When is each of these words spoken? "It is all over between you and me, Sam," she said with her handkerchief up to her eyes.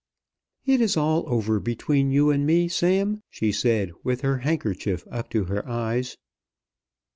"It 0.65 0.81
is 0.81 0.97
all 0.97 1.25
over 1.31 1.59
between 1.59 2.09
you 2.09 2.31
and 2.31 2.43
me, 2.43 2.67
Sam," 2.67 3.21
she 3.29 3.51
said 3.51 3.91
with 4.03 4.21
her 4.21 4.39
handkerchief 4.39 5.05
up 5.11 5.29
to 5.29 5.43
her 5.43 5.63
eyes. 5.69 6.17